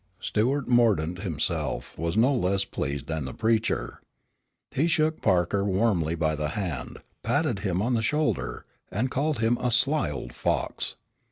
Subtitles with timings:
[0.19, 4.01] Stuart Mordaunt himself was no less pleased than the preacher.
[4.71, 9.59] He shook Parker warmly by the hand, patted him on the shoulder, and called him
[9.61, 10.95] a "sly old fox."